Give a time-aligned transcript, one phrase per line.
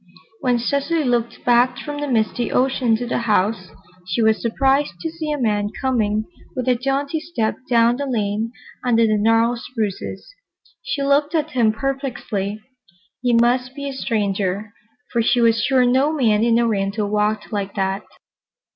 [0.39, 3.67] When Cecily looked back from the misty ocean to the house,
[4.07, 8.51] she was surprised to see a man coming with a jaunty step down the lane
[8.83, 10.27] under the gnarled spruces.
[10.81, 12.59] She looked at him perplexedly.
[13.21, 14.73] He must be a stranger,
[15.11, 18.01] for she was sure no man in Oriental walked like that.